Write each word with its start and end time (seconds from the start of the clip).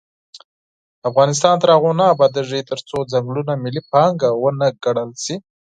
افغانستان 1.09 1.55
تر 1.61 1.69
هغو 1.75 1.91
نه 1.99 2.05
ابادیږي، 2.13 2.61
ترڅو 2.69 2.97
ځنګلونه 3.11 3.53
ملي 3.63 3.81
پانګه 3.91 4.29
ونه 4.41 4.67
ګڼل 4.83 5.09
شي. 5.23 5.35